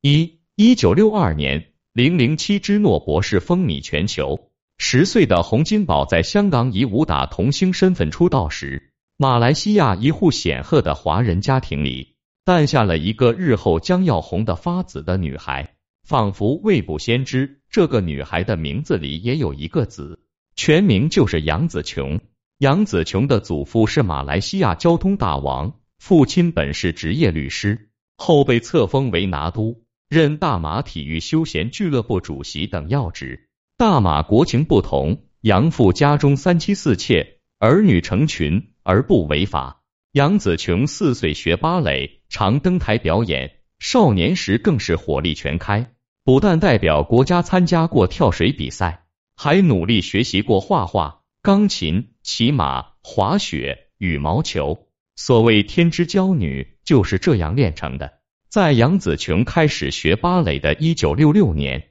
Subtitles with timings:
[0.00, 4.52] 一，一九六二年，零零七之诺博士风靡全球。
[4.76, 12.14] 十岁的洪金宝在香港以武打童星身份出道时，马来西亚一户显赫的华人家庭里
[12.44, 15.74] 诞下了一个日后将要红的发紫的女孩，
[16.06, 17.60] 仿佛未卜先知。
[17.68, 20.20] 这个女孩的名字里也有一个子，
[20.54, 22.20] 全名就是杨紫琼。
[22.58, 33.48] 杨紫琼的祖父是马来西亚交通大王，父亲本是职业律师，后被册封为拿督，任大马体育休闲俱乐部主席等要职。
[33.76, 39.82] 大马国情不同，杨父家中三妻四妾，儿女成群而不违法。
[40.12, 45.92] 杨紫琼四岁学芭蕾，常登台表演，少年时更是火力全开，
[46.24, 49.04] 不但代表国家参加过跳水比赛，
[49.36, 54.86] 还努力学习过画画、钢琴、骑马、滑雪、羽毛球。
[55.16, 58.17] 所谓天之娇女，就是这样练成的。
[58.58, 61.90] 在杨紫琼开始学芭蕾的一九六六年。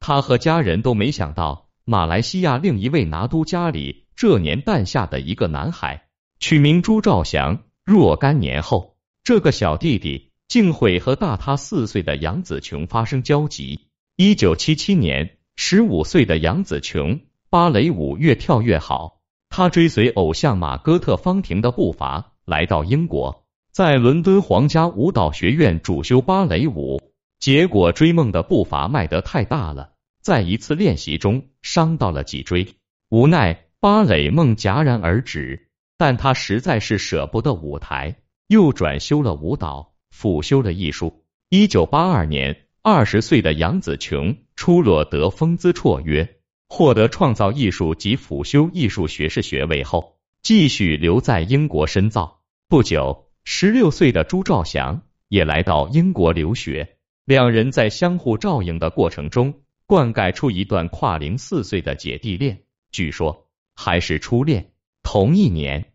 [0.00, 6.06] 他和家人都没想到，马来西亚另一位拿督家里这年诞下的一个男孩，
[6.38, 7.64] 取名朱兆祥。
[7.84, 13.88] 若干年后，这个小弟弟竟会和大他四岁的杨紫琼发生交集。
[14.16, 17.20] 一九七七年，十五岁的杨紫琼
[17.50, 19.20] 芭蕾舞越跳越好，
[19.50, 23.44] 他追随偶像马戈特·方婷的步伐，来到英国，
[23.76, 27.12] 在伦敦皇家舞蹈学院主修芭蕾舞。
[27.38, 29.90] 结果追梦的步伐迈得太大了，
[30.22, 32.68] 在一次练习中伤到了脊椎，
[33.10, 35.68] 无奈芭蕾梦戛然而止。
[35.98, 38.16] 但他实在是舍不得舞台，
[38.46, 41.26] 又转修了舞蹈，辅修了艺术。
[41.50, 46.26] 一九八二年，二十岁的杨紫琼出落得风姿绰约，
[46.70, 52.40] 获得创造艺术及辅修艺术学士学位后，继续留在英国深造。
[52.68, 56.96] 不久，十六岁的朱兆祥也来到英国留学。
[57.24, 59.54] 两人在相互照应的过程中，
[59.86, 62.64] 灌溉出一段跨龄四岁的姐弟恋。
[62.90, 64.72] 据说还是初恋。
[65.04, 65.92] 同一年，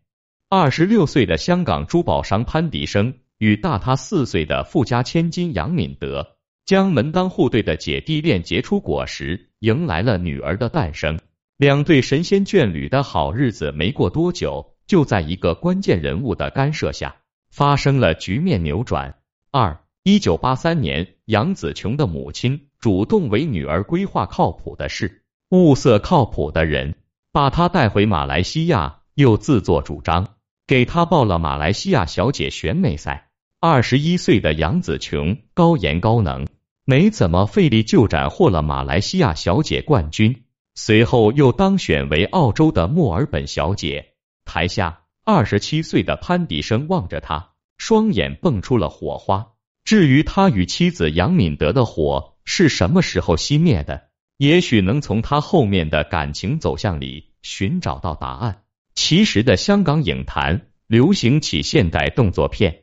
[0.48, 11.20] 二十六岁的香港珠宝商潘迪生与大他四岁的富家千金杨敏德，将门当户对的姐弟恋结出果实，迎来了女儿的诞生。
[11.58, 17.14] 两对神仙眷侣的好日子没过多久，就在一个关键人物的干涉下，
[17.52, 19.14] 发生了局面扭转。
[19.52, 19.78] 二。
[20.04, 26.96] 一九八三年，杨紫琼的母亲主动为女儿规划靠谱的事，物色靠谱的人，
[27.30, 30.34] 把她带回马来西亚，又自作主张
[30.66, 33.30] 给她报了马来西亚小姐选美赛。
[33.60, 36.48] 二十一岁的杨紫琼高颜高能，
[36.84, 40.42] 没怎么费力就斩获了马来西亚小姐冠军，
[40.74, 44.14] 随后又当选为澳洲的墨尔本小姐。
[44.44, 49.52] 台下，二十七岁的潘迪生望着他，双眼蹦出了火花。
[49.84, 58.64] 至于他与妻子杨敏德的火是什么时候熄灭的，也许能从他后面的感情走向里寻找到答案。
[58.96, 62.82] 其实的香港影坛流行起现代动作片，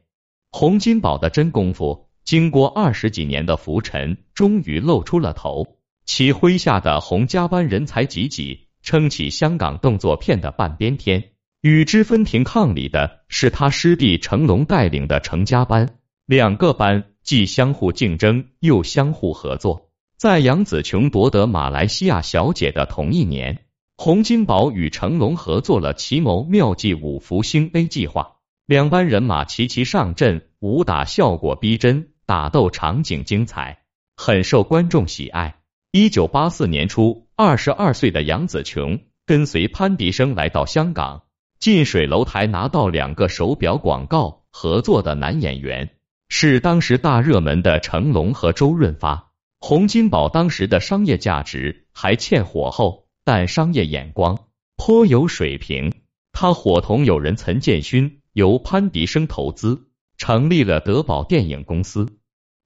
[0.49, 5.75] 洪金宝的真功夫，经过二十几年的浮沉，终于露出了头。
[6.05, 11.31] 其麾下的洪家班人才济济，撑起香港动作片的半边天。
[11.61, 15.97] 与之分庭抗礼的是他师弟成龙带领的成家班。
[16.25, 19.89] 两个班既相互竞争又相互合作。
[20.17, 23.65] 在杨紫琼夺得马来西亚小姐的同一年，
[23.97, 28.37] 洪金宝与成龙合作了奇谋妙计五福星 A 计划。
[28.65, 33.79] 两班人马齐齐上阵，武打效果逼真，打斗场景精彩，
[34.15, 35.57] 很受观众喜爱。
[35.91, 41.23] 一九八四年初，二十二岁的杨紫琼跟随潘迪生来到香港，
[41.59, 45.89] 近水楼台拿到两个手表广告合作的男演员。
[46.29, 54.45] 是当时大热门的成龙和周润发，洪金宝当时的商业价值还欠火候，但商业眼光
[54.77, 55.91] 颇有水平。
[56.31, 59.87] 他伙同友人陈建勋，由潘迪生投资，
[60.17, 62.07] 成立了德宝电影公司。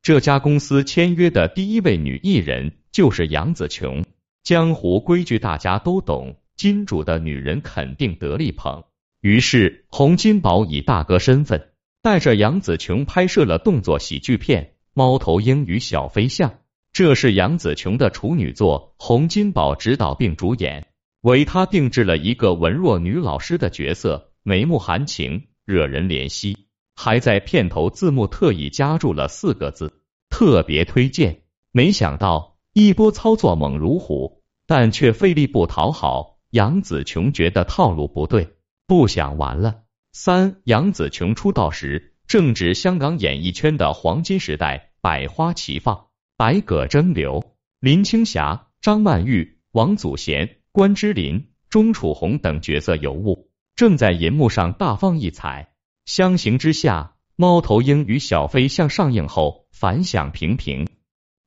[0.01, 4.03] 这家公司签约的第一位女艺人就是杨紫琼。
[4.43, 8.83] 江湖规矩大家都懂，金主的女人肯定得力捧。
[9.21, 11.69] 于是洪金宝以大哥身份。
[12.01, 14.63] 带着杨紫琼拍摄了动作喜剧片
[14.93, 16.49] 《猫头鹰与小飞象》，
[16.91, 20.85] 这是杨紫琼的处女作，洪金宝执导并主演，
[21.21, 26.67] 为她定制了一个文弱女老师的角色，眉目含情，惹人怜惜。
[26.93, 31.43] 还在片头字幕特意加注了四个字：特别推荐。
[31.71, 36.32] 没想到一波操作猛如虎，但却费力不讨好。
[36.53, 38.47] 杨紫琼觉得套路不对，
[38.85, 39.85] 不想玩了。
[40.11, 47.55] 三杨紫琼出道时正值香港演艺圈的黄金时代，百花齐放，百舸争流。
[47.79, 55.73] 林青霞、张曼玉、王祖贤、关之琳、钟楚红等角色尤物，正在银幕上大放异彩。
[56.05, 60.87] 相形之下，《猫头鹰与小飞象》上映后反响平平，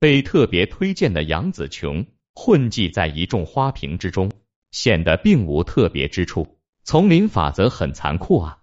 [0.00, 4.32] 被特别推荐的杨紫琼混迹在一众花瓶之中，
[4.76, 6.58] 显得并无特别之处。
[6.84, 8.58] 丛林法则很残酷啊！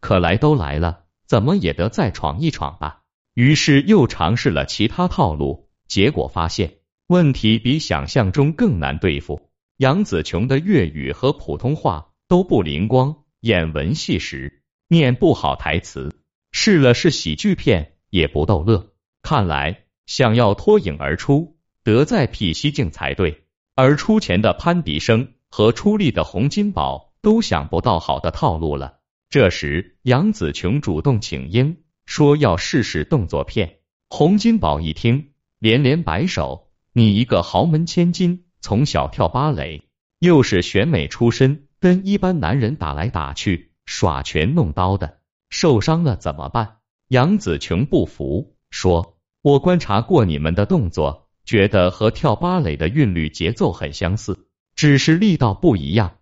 [0.00, 3.02] 可来都来了，怎么也得再闯一闯吧。
[3.34, 6.78] 于是又尝试了其他套路，结果发现
[7.08, 9.50] 问题比想象中更难对付。
[9.76, 16.10] 杨紫琼的粤语和普通话都不灵光，演文戏时念不好台词，
[16.52, 18.94] 试了试喜剧片也不逗乐。
[19.22, 23.44] 看来想要脱颖而出，得再辟蹊径才对。
[23.76, 29.00] 而出钱的潘迪生和出力的洪金宝都想不到好的套路了。
[29.28, 31.76] 这时，杨紫琼主动请缨，
[32.06, 33.78] 说要试试动作片。
[34.08, 39.84] 洪金宝一听，连连摆手：“你一个豪门千金，从小跳芭蕾，
[40.18, 45.18] 又是选美出身，跟一般男人打来打去，耍拳弄刀的，
[45.48, 54.48] 受伤了怎么办？”杨紫琼不服，说：“我观察过你们的动作，觉得和跳芭蕾的韵律节奏很相似，
[54.80, 56.16] 只是力道不一样。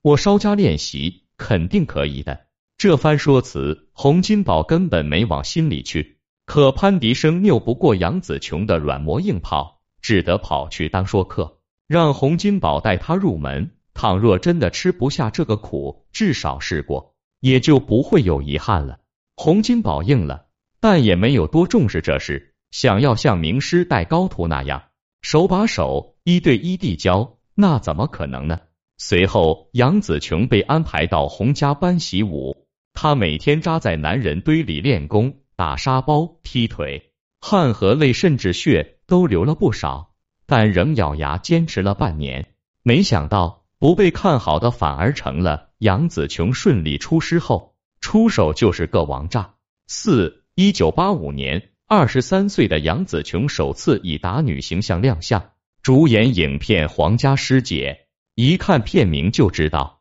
[0.00, 2.46] 我稍加练习，肯定可以的。”
[2.78, 6.18] 这番说辞，洪金宝根本没往心里去。
[6.46, 11.58] 可潘迪生拗不过杨紫琼的软磨硬泡，只得跑去当说客，
[11.88, 13.72] 让洪金宝带他入门。
[13.94, 19.00] 倘若真的吃不下这个苦，至少试过，也就不会有遗憾了。
[19.34, 20.46] 洪金宝应了，
[20.78, 24.84] 但也没有多重视这事，想要像名师带高徒那样
[25.20, 28.60] 手把手、一对一地教，那怎么可能呢？
[28.96, 32.66] 随后，杨紫琼被安排到洪家班习武。
[32.92, 37.10] 他每天扎在男人堆里练功、打沙包、踢腿，
[37.40, 40.12] 汗和泪甚至血都流了不少，
[40.46, 42.54] 但仍咬牙坚持了半年。
[42.82, 49.54] 没想到不被看好的反而成了杨紫琼顺利出师后，出手就是个王炸。
[49.88, 55.50] 四一九八五年，二十三岁的杨紫琼首次以打女形象亮相，
[55.84, 58.06] 主演影片《皇家师姐》，
[58.42, 60.00] 一看片名就知道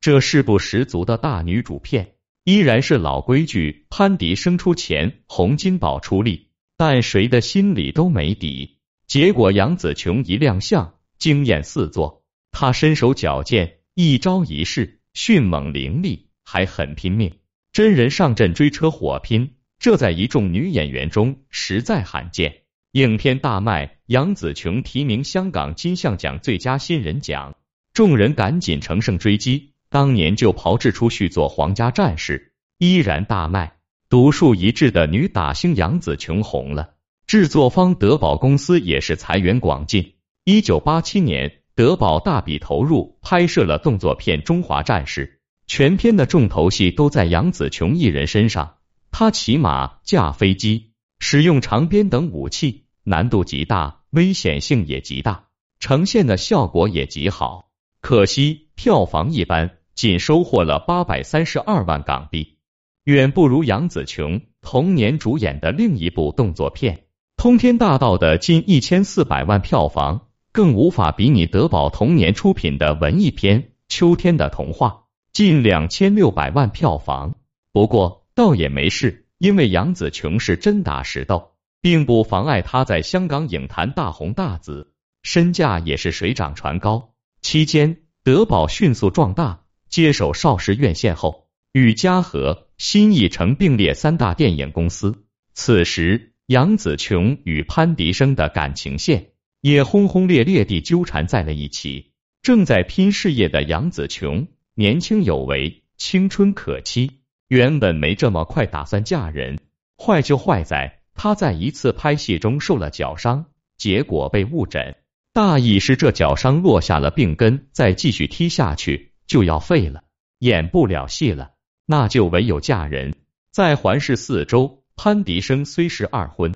[0.00, 2.14] 这是部十足的大女主片。
[2.44, 8.78] 依然是老规矩，潘迪生出钱，洪金宝出力，但谁的心里都没底。
[9.08, 12.22] 结果杨紫琼一亮相，惊艳四座。
[12.52, 17.40] 她身手矫健，一招一式迅猛凌厉，还很拼命。
[17.72, 22.60] 真人上阵追车火拼，这在一众女演员中实在罕见。
[22.94, 27.56] 影片大卖，杨紫琼提名香港金像奖最佳新人奖，
[27.92, 29.72] 众人赶紧乘胜追击。
[29.88, 32.38] 当年就炮制出续作《皇家战士》，
[32.78, 33.78] 依然大卖。
[34.08, 36.94] 独树一帜的女打星杨紫琼红了，
[37.26, 40.14] 制作方德宝公司也是财源广进。
[40.44, 45.26] 一九八七年，德宝大笔投入拍摄了动作片《中华战士》，
[45.66, 48.76] 全片的重头戏都在杨紫琼一人身上。
[49.10, 55.44] 她骑马、驾飞机、使用长鞭等武器，难度极大，危险性也极大，
[55.78, 57.70] 呈现的效果也极好。
[58.00, 59.78] 可惜票房一般。
[59.94, 62.58] 仅收获了八百三十二万港币，
[63.04, 66.96] 远不如杨紫琼同年主演的另一部动作片
[67.36, 74.88] 《通天大道》的近一千四百万票房，更无法比拟德宝同年出品的文艺片《秋天的童话》
[75.32, 77.36] 近两千六百万票房。
[77.72, 81.52] 不过倒也没事，因为杨紫琼是真打实斗，
[81.84, 87.12] 并不妨碍她在香港影坛大红大紫，身价也是水涨船高。
[87.42, 89.64] 期间，德宝迅速壮大。
[89.90, 95.26] 接手邵氏院线后，与嘉禾、新艺城并列三大电影公司。
[95.52, 102.14] 此时，杨紫琼与潘迪生的感情线也轰轰烈烈地纠缠在了一起。
[102.40, 109.58] 正在拼事业的杨紫琼年轻有为，青春可期，原本没这么快打算嫁人。
[109.98, 114.96] 坏就坏在她在一次拍戏中受了脚伤，结果被误诊，
[115.32, 119.12] 大意是这脚伤落下了病根，再继续踢下去。
[119.26, 120.04] 就要废了，
[120.40, 121.52] 演不了戏了，
[121.86, 123.14] 那就唯有嫁人。
[123.50, 126.54] 在环视四周，潘迪生虽是二婚，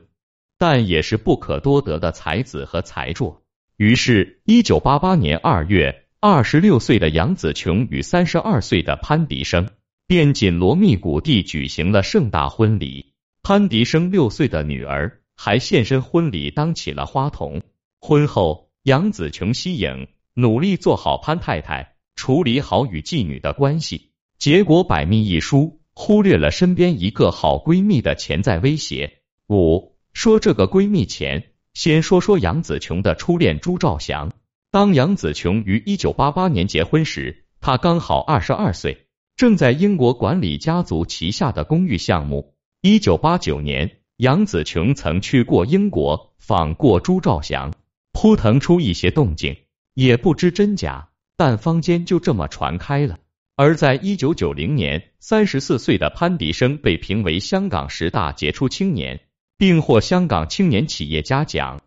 [0.59, 3.43] 但也是不可多得的才子和才作。
[3.79, 9.71] 于是，一九八八年二月，二十六岁的杨紫琼与三十二岁的潘迪生
[10.07, 13.15] 便紧锣密鼓地举行了盛大婚礼。
[13.49, 17.63] 潘迪生六岁的女儿还现身婚礼，当起了花童。
[17.99, 21.95] 婚后，杨紫琼息影，努力做好潘太太。
[22.15, 29.21] 处理好与妓女的关系，结果百密一疏，忽略了身边一个好闺蜜的潜在威胁。
[29.49, 34.31] 五说这个闺蜜前，先说说杨紫琼的初恋朱兆祥。
[34.71, 42.53] 当杨紫琼于一九八八年结婚时，她刚好二十二岁，正在英国管理家族旗下的公寓项目。
[42.81, 47.75] 一九八九年，杨紫琼曾去过英国访过朱兆祥，
[48.13, 49.57] 扑腾出一些动静，
[49.95, 53.19] 也不知真假，但坊间就这么传开了。
[53.57, 59.21] 而在一九九零年，三十四岁的潘迪生被评为香港十大杰出青年。
[59.59, 61.83] 并获香港青年企业家奖，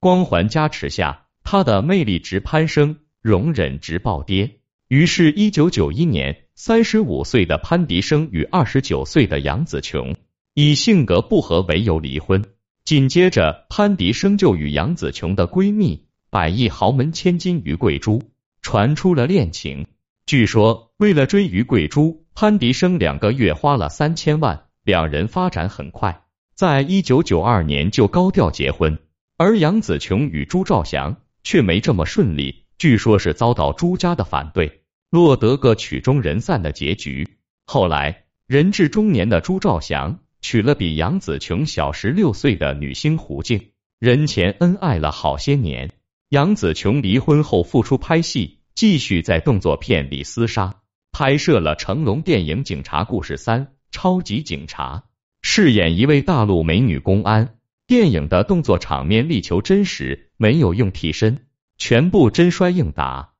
[0.00, 4.60] 光环加持下，他的魅力值攀升，容忍值暴跌。
[4.88, 10.16] 于是，一九九一年，三十五岁的潘迪生与二十九岁的杨紫琼
[10.54, 12.44] 以性格不合为由离婚。
[12.84, 18.22] 紧接着，潘迪生就与杨紫琼的闺蜜、百亿豪门千金于桂珠
[18.62, 19.86] 传出了恋情。
[20.26, 26.22] 据说，为了追于桂珠，潘迪生两个月花了三千万，两人发展很快。
[26.54, 28.98] 在一九九二年就高调结婚，
[29.36, 37.28] 而杨紫琼与朱兆祥却没这么顺利，据说是遭到朱家的反对，落得个曲终人散的结局。
[37.66, 45.92] 后来人至中年的朱兆祥娶了比杨紫琼小十六岁的女星胡静，人前恩爱了好些年。
[46.30, 50.82] 杨紫琼离婚后复出拍戏，继续在动作片里厮杀，
[51.12, 55.04] 拍摄了成龙电影《警察故事三：超级警察》。
[55.42, 57.56] 饰演一位大陆美女公安，
[57.86, 61.46] 电影的动作场面力求真实，没有用替身，
[61.78, 63.32] 全部真摔硬打。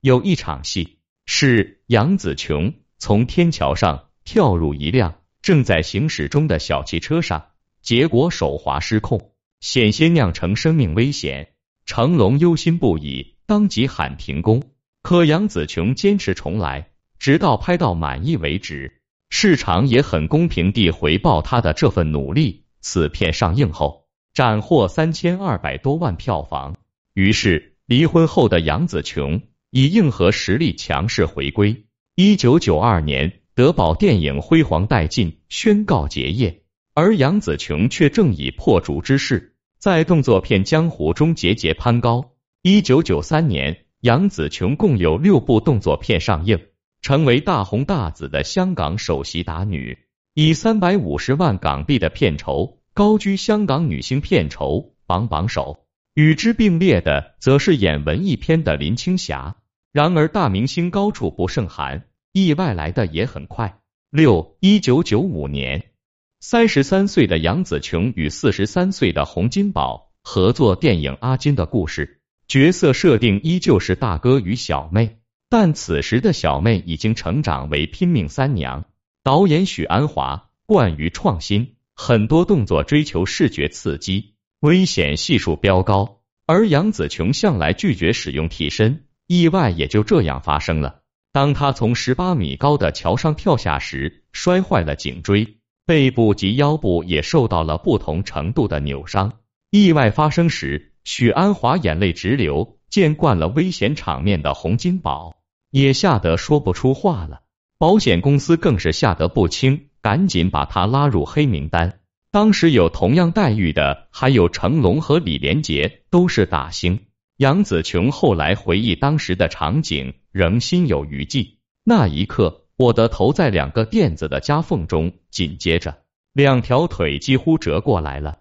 [0.00, 7.50] 有一场戏是杨紫琼从天桥上跳入一辆正在行驶中的小汽车上，
[7.80, 11.52] 结果手滑失控，险些酿成生命危险。
[11.84, 14.60] 成龙忧心不已，当即喊停工，
[15.02, 16.88] 可杨紫琼坚持重来，
[17.20, 19.00] 直到拍到满意为止。
[19.30, 22.64] 市场也很公平地回报他的这份努力。
[22.80, 26.74] 此片上映后，斩获三千二百多万票房。
[27.14, 31.84] 于是，离婚后的杨紫琼以硬核实力强势回归。
[32.16, 36.60] 一九九二年，德宝电影辉煌殆尽，宣告结业，
[36.92, 42.32] 而杨紫琼却正以破竹之势，在动作片江湖中节节攀高。
[42.60, 46.66] 一九九三年，杨紫琼共有六部动作片上映。
[47.00, 49.96] 成为大红大紫的香港首席打女，
[50.34, 55.86] 以三百五十万港币的片酬高居香港女星片酬榜榜首。
[56.12, 59.56] 与之并列的，则是演文艺片的林青霞。
[59.92, 62.04] 然而大明星高处不胜寒，
[62.36, 63.78] 意外来的也很快。
[64.10, 65.92] 六一九九五年，
[66.38, 75.16] 三十三岁的杨紫琼与四十三岁的洪金宝合作电影《阿金的故事》，角色设定依旧是大哥与小妹。
[75.48, 78.84] 但此时的小妹已经成长为拼命三娘。
[79.22, 86.20] 导演许鞍华惯于创新，很多动作追求视觉刺激，危险系数飙高。
[86.44, 91.00] 而杨紫琼向来拒绝使用替身，意外也就这样发生了。
[91.36, 99.34] 当他从十八米高的桥上跳下时，摔坏了颈椎，背部及腰部也受到了不同程度的扭伤。
[99.70, 102.78] 意外发生时，许鞍华眼泪直流。
[102.88, 105.36] 见惯了危险场面的洪金宝
[105.70, 107.42] 也吓得说不出话了，
[107.76, 111.98] 保险公司更是吓得不轻，赶紧把他拉入黑名单。
[112.30, 117.00] 当时有同样待遇的还有成龙和李连杰，都是大星。
[117.38, 121.58] 杨紫琼后来回忆当时的场景，仍心有余悸。
[121.84, 125.98] 那一刻，我的头在两个垫子的夹缝中，紧接着
[126.32, 128.38] 两条腿几乎折过来了。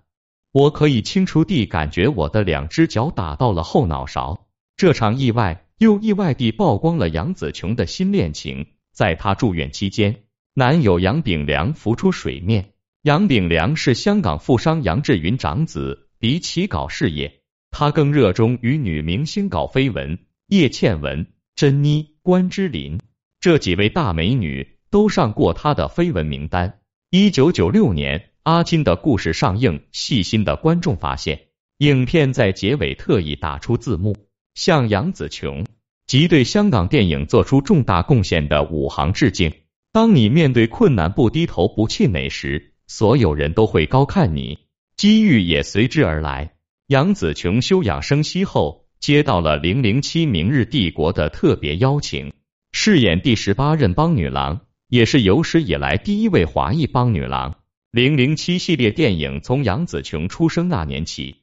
[0.53, 4.47] 我可以清楚地感觉我的两只脚打到了后脑勺。
[4.77, 8.65] 这场意外又意外地曝光了杨紫琼的新恋情。
[8.93, 10.23] 在她住院期间，
[10.53, 12.71] 男友杨炳良浮出水面。
[13.01, 17.41] 杨炳良是香港富商杨志云长子，比起搞事业，
[17.77, 20.17] 他更热衷与女明星搞绯闻。
[20.47, 23.01] 叶倩文、珍妮、关之琳
[23.41, 26.79] 这几位大美女都上过他的绯闻名单。
[27.09, 28.29] 一九九六年。
[28.43, 31.47] 阿金的故事上映，细心的观众发现，
[31.79, 34.15] 影片在结尾特意打出字幕，
[34.53, 35.65] 向杨紫琼
[36.07, 39.51] 及对香港电影做出重大贡献的武行致敬。
[39.91, 44.59] 当你面对困难不低头不气馁时，所有人都会高看你，
[44.95, 46.54] 机遇也随之而来。
[46.87, 52.31] 杨紫琼休养生息后，接到了零零七明日帝国的特别邀请，
[52.73, 57.55] 饰演第十八任邦女郎，也是有史以来第一位华裔邦女郎。
[57.89, 61.37] 零零七系列电影从杨紫琼出生那年起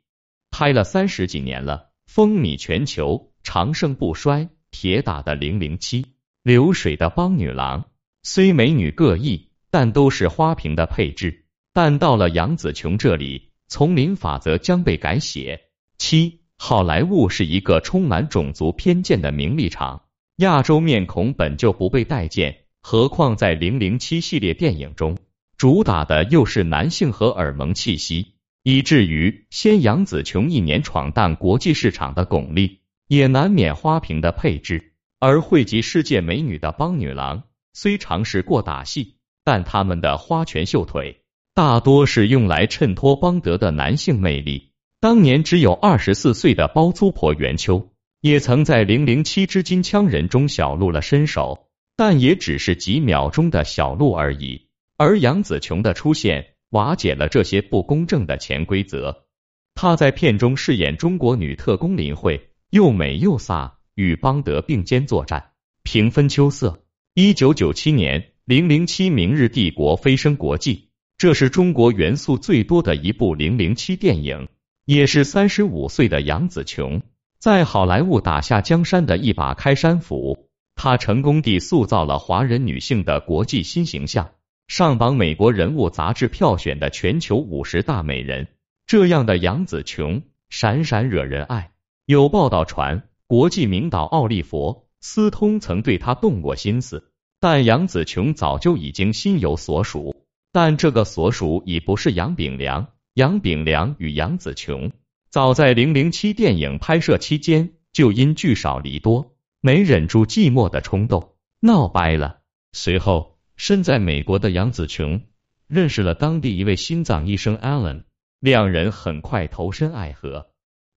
[0.52, 4.48] 拍了三十几年了，风靡全球，长盛不衰。
[4.70, 6.06] 铁打的零零七，
[6.42, 7.90] 流水的邦女郎，
[8.22, 11.46] 虽美女各异，但都是花瓶的配置。
[11.74, 15.62] 但到了杨紫琼这里，丛林法则将被改写。
[15.96, 20.02] 七，好莱坞是一个充满种族偏见的名利场，
[20.36, 25.16] 亚洲面孔本就不被待见，何况在零零七系列电影中，
[25.56, 34.92] 主打的又是男性和耳萌气息，以至于先杨紫琼一年闯荡国际市场的巩俐，也难免花瓶的配置。
[35.18, 41.21] 而汇集世界美女的邦女郎，虽尝试过打戏，但他们的花拳绣腿。
[41.54, 44.70] 大多是用来衬托邦德的男性魅力。
[45.00, 47.90] 当年只有二十四岁的包租婆袁秋，
[48.22, 54.68] 也曾在零零七之金枪人中小露了身手，但也只是几秒钟的小露而已。
[54.96, 59.26] 而杨紫琼的出现，瓦解了这些不公正的潜规则。
[59.74, 65.50] 她在片中饰演中国女特工林慧，又美又飒，与邦德并肩作战，
[65.82, 66.82] 平分秋色。
[67.12, 70.91] 一九九七年，零零七明日帝国飞升国际。
[71.22, 74.48] 这是中国元素最多的一部零零七电影，
[74.86, 77.00] 也是三十五岁的杨紫琼
[77.38, 80.48] 在好莱坞打下江山的一把开山斧。
[80.74, 84.32] 她成功地塑造了华人女性的国际新形象，
[84.66, 88.48] 上榜美国人物杂志票选的全球五十大美人。
[88.88, 91.70] 这样的杨紫琼闪闪惹人爱。
[92.04, 100.16] 有报道传，国际名导奥利弗斯通曾对她动过心思，但杨紫琼早就已经心有所属。
[100.52, 104.92] 但这个所属已不是杨炳良，杨炳良与杨紫琼
[105.30, 112.40] 早在零零七电影拍摄期间就因聚少离多，没忍住寂寞的冲动，闹掰了。
[112.72, 115.22] 随后，身在美国的杨紫琼
[115.66, 118.04] 认识了当地一位心脏医生 Allen，
[118.38, 120.50] 两人很快投身爱河。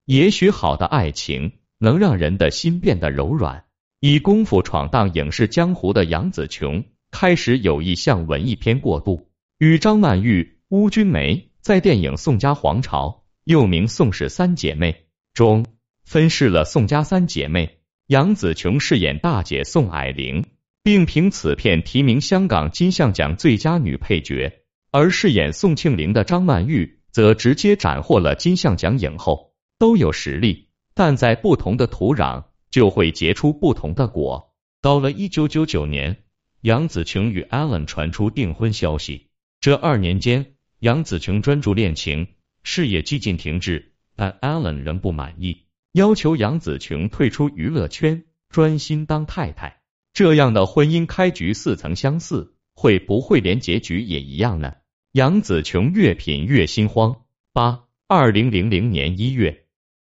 [0.04, 3.64] 也许好的爱情能让人的心变得柔软。
[4.00, 9.30] 以功夫闯荡影视江湖的杨紫琼开始有意向文艺片过渡。
[9.58, 13.08] 与张曼玉、邬君梅在电影《宋家皇朝》
[13.44, 14.92] 又名《宋氏三姐妹》
[15.32, 15.64] 中
[16.04, 20.44] 分饰了宋家三姐妹，杨紫琼饰演大姐宋霭龄，
[20.82, 24.50] 并凭此片提名香港金像奖最佳女配角；
[24.90, 29.54] 而饰演宋庆龄的张曼玉则直接斩获了金像奖影后。
[29.78, 34.52] 都有实力，但在不同的土壤就会结出不同的果。
[34.82, 36.24] 到了一九九九年，
[36.60, 39.25] 杨紫琼与 Allen 传出订婚消息。
[39.66, 42.28] 这二年间，杨紫琼专注恋情，
[42.62, 49.80] 事业几近停滞，但 Allen 仍不满意，要求杨紫琼退出娱乐圈，专心当太太。
[50.12, 54.74] 这样的婚姻开局似曾相似，会不会连结局也一样呢？
[55.10, 57.22] 杨紫琼越品越心慌。
[57.52, 59.64] 八二零零零年一月，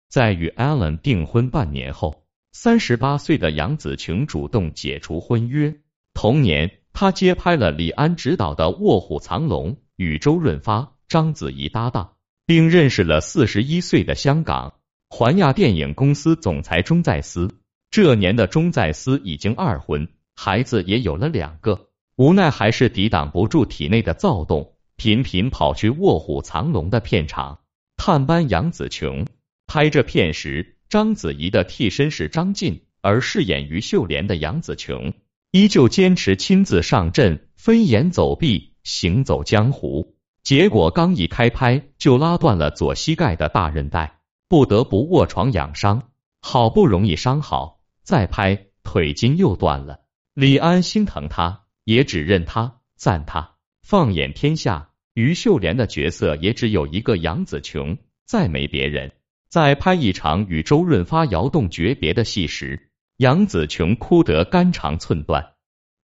[0.10, 5.76] 在与 Allen 订婚半年后，三十八岁的杨紫琼主动解除婚约。
[6.16, 6.80] 同年。
[6.94, 12.14] 他接拍了李安执导的《卧虎藏龙》，与周润发、章子怡搭档，
[12.46, 14.74] 并认识了四十一岁的香港
[15.10, 17.50] 环亚电影公司总裁钟在思。
[17.90, 27.60] 这年的钟在思已经二婚，孩子也有了两个，无奈还是抵挡不住体内的躁动，频频跑去《卧虎藏龙》的片场
[27.98, 29.26] 探班杨紫琼。
[29.68, 35.14] 拍这片时，章子怡的替身是张晋，而饰演于秀莲的杨紫琼。
[35.52, 40.16] 依旧坚持亲自上阵，飞檐走壁，行走江湖。
[40.44, 46.04] 结果刚一开拍，就拉断了左膝盖的大韧带，不得不卧床养伤。
[46.42, 50.00] 好不容易伤好，再拍，腿筋又断了。
[50.34, 53.56] 李安心疼他，也只认他，赞他。
[53.84, 59.12] 放眼天下，于秀莲的角色也只有一个杨紫琼，再没别人。
[59.50, 62.91] 在拍一场与周润发窑洞诀别的戏时。
[63.22, 65.52] 杨紫琼哭得肝肠寸断，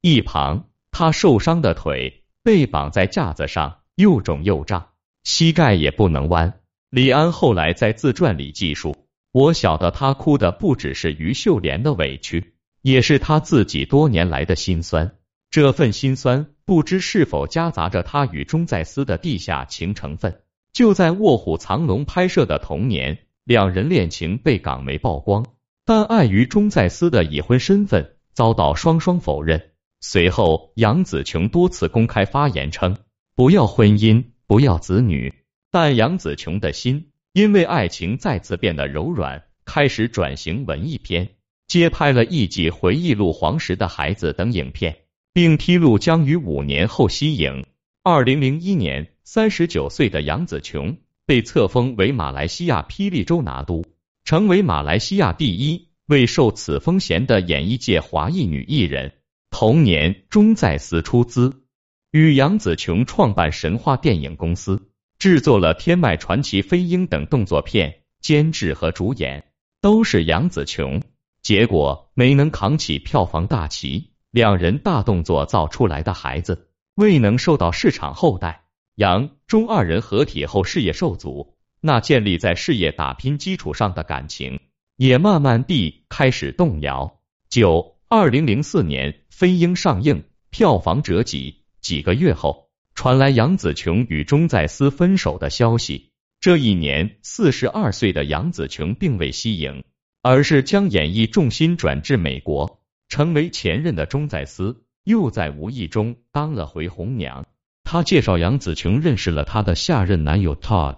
[0.02, 4.90] 一旁她受伤的腿被绑在架子上，又肿又胀，
[5.24, 6.60] 膝盖也不能弯。
[6.92, 8.96] 李安后来在自传里记述，
[9.32, 12.54] 我晓得他哭的不只是于秀莲的委屈，
[12.84, 15.16] 也是他自己多年来的辛酸。
[15.50, 20.42] 这份辛酸，不知是否夹杂着他与钟在思的地下情成分。
[20.72, 25.44] 就在《卧虎藏龙》拍摄的同年，两人恋情被港媒曝光。
[25.88, 29.72] 但碍于钟在思的已婚身份，遭到双双否认。
[30.02, 32.98] 随后，杨紫琼多次公开发言称
[33.38, 35.34] ：“不要婚姻，不要子女。”
[35.72, 41.30] 但杨紫琼的心因为爱情再次变得柔软，开始转型文艺片，
[41.68, 44.94] 接拍了一集《回忆录》《黄石的孩子》等影片，
[45.32, 47.66] 并披露将于五年后息影。
[48.04, 53.86] 二零零一年，三十九岁的杨紫琼被册封为马来西亚霹雳州拿督。
[54.28, 59.14] 成为马来西亚第一位受此风衔的演艺界华裔女艺人。
[59.52, 61.64] 同年，钟在思出资
[62.12, 69.46] 与杨紫琼创办神话电影公司，制作了《天外传奇》《飞鹰》等动作片，监制和主演
[69.80, 71.02] 都是杨紫琼，
[71.42, 74.12] 结果没能扛起票房大旗。
[74.32, 84.60] 两人大动作造出来的孩子未能受到市场厚待，杨钟二人合体后事业受阻，那建立在事业打拼基础上的感情
[84.96, 87.20] 也慢慢地开始动摇。
[87.50, 96.12] 九二零零四年《飞鹰》上映，票房折戟，几个月后传来杨紫琼与钟在思分手的消息。
[96.40, 99.84] 这一年，四十二岁的杨紫琼并未息影，
[100.22, 102.82] 而是将演艺重心转至美国。
[103.10, 107.46] 成为前任的钟在思又在无意中当了回红娘。
[107.84, 110.98] 他介绍杨紫琼认识了他的下任男友 Todd，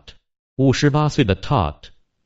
[0.59, 1.83] 五十八岁的 Todd，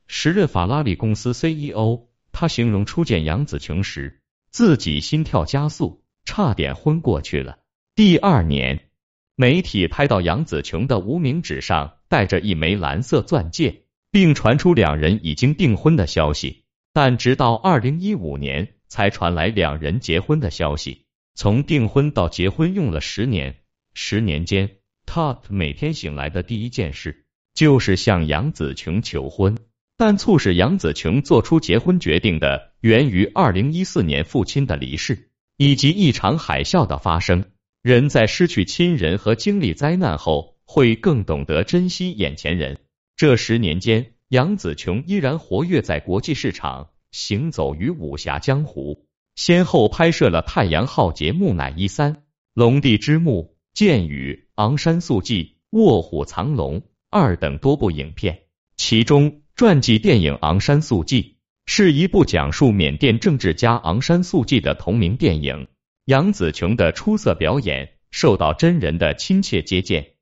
[0.08, 2.08] 时任法拉利公司 CEO。
[2.32, 7.60] 他形容初见杨紫琼时，自己心跳加速，差点昏过去了。
[7.94, 8.88] 第二年，
[9.36, 16.64] 媒体拍到杨紫琼的无名指上戴着一枚蓝色钻戒，并传出两人已经订婚的消息。
[16.92, 18.74] 但直到二零一五年。
[18.88, 21.06] 才传来两人结婚的消息。
[21.34, 23.56] 从订婚到结婚用了十年，
[23.92, 27.23] 十年间，Todd 每天醒来的第一件事
[27.54, 29.56] 就是向杨紫琼求婚。
[29.96, 37.44] 但促使杨紫琼做出结婚决定的，源于二零一四年父亲的离世以及一场海啸的发生。
[37.80, 42.80] 人在失去亲人和经历灾难后，会更懂得珍惜眼前人。
[43.16, 46.88] 这十年间，杨紫琼依然活跃在国际市场。
[47.12, 52.14] 行走于武侠江湖，先后拍摄了《太阳浩劫》《木《乃伊三》
[52.54, 56.82] 《龙帝之墓》《剑雨》《昂山素季》《卧虎藏龙
[57.14, 58.40] 二》等多部影片。
[58.76, 61.22] 其中，传记电影《昂山素季》
[61.64, 65.68] 是一部讲述缅甸政治家昂山素季的同名电影。
[66.06, 70.14] 杨紫琼的出色表演受到真人的亲切接见，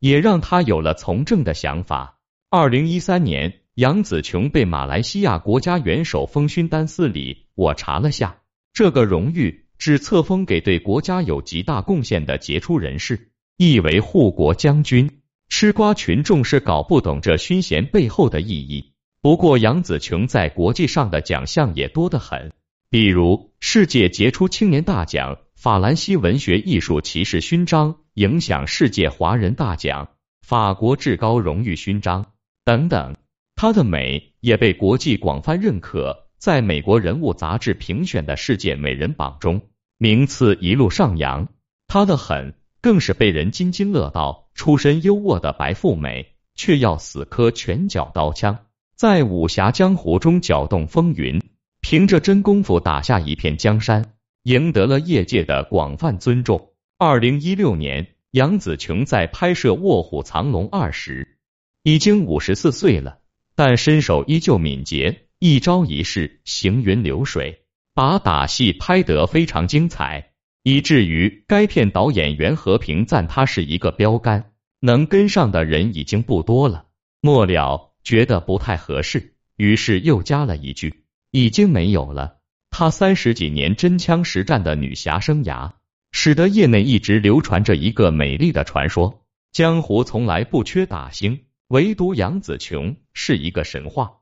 [0.00, 2.18] 也让他有了从政的想法。
[2.50, 3.60] 二零一三年。
[3.74, 7.46] 杨紫琼被马来西亚国家元首封勋丹斯里。
[7.54, 8.42] 我查了下，
[8.74, 15.19] 这个荣誉只册封给对国家有极大贡献的杰出人士，意为护国将军。
[15.50, 18.94] 吃瓜群众是搞不懂这勋衔背后的意义。
[19.20, 22.52] 不过杨紫琼在国际上的奖项也多得很，
[22.88, 30.08] 比如世界杰出青年大奖、法兰西文学艺术骑士勋章、影响世界华人大奖、
[30.40, 32.32] 法国至高荣誉勋章
[32.64, 33.16] 等等。
[33.56, 39.60] 她的美也被国际广泛认可，在美国人物杂志评选的世界美人榜中
[39.98, 41.48] 名次一路上扬。
[41.88, 44.48] 她的狠更是被人津津乐道。
[44.54, 48.58] 出身优渥的白富美，却要死磕拳脚刀枪，
[48.94, 51.40] 在武侠江湖中搅动风云，
[51.80, 54.12] 凭着真功夫打下一片江山，
[54.42, 56.72] 赢得了业界的广泛尊重。
[56.98, 61.38] 二零一六年，杨紫琼在拍摄《卧虎藏龙二》时，
[61.82, 63.20] 已经五十四岁了。
[63.54, 67.62] 但身手依旧敏捷，一招一式行云流水，
[67.94, 70.29] 把打戏拍得非常精彩，
[70.62, 76.86] 以至于该片导演袁和平赞他是一个标杆，能跟上的人已经不多了。
[77.20, 82.38] 末了觉得不太合适，于是又加了一句：已经没有了。
[82.70, 85.72] 他三十几年真枪实战的女侠生涯，
[86.12, 91.40] 使得业内一直流传着一个美丽的传说：江湖从来不缺打星。
[91.68, 94.19] 唯独杨紫琼是一个神话。